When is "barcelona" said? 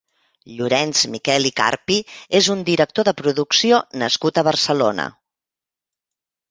4.53-5.11